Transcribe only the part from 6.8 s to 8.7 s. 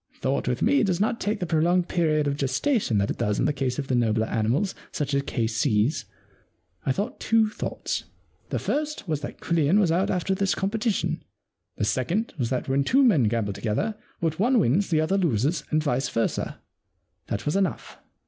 I thought two thoughts. The